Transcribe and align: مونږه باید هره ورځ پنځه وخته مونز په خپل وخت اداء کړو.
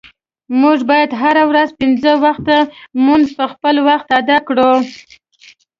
مونږه 0.59 0.85
باید 0.91 1.09
هره 1.21 1.43
ورځ 1.49 1.69
پنځه 1.81 2.11
وخته 2.25 2.55
مونز 3.03 3.29
په 3.37 3.45
خپل 3.53 3.75
وخت 3.87 4.07
اداء 4.19 4.41
کړو. 4.47 4.71